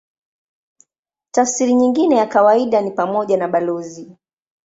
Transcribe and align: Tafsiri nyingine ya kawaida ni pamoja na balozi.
Tafsiri 1.31 1.73
nyingine 1.73 2.15
ya 2.15 2.25
kawaida 2.25 2.81
ni 2.81 2.91
pamoja 2.91 3.37
na 3.37 3.47
balozi. 3.47 4.11